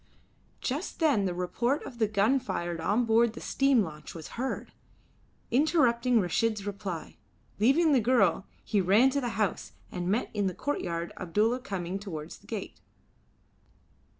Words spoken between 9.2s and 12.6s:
the house, and met in the courtyard Abdulla coming towards the